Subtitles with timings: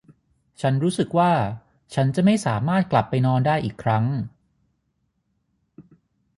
[0.61, 1.31] ฉันรู้สึกว่า
[1.93, 4.05] ฉันจะไม่สามารถกลับไปนอนได้อีกครั้ง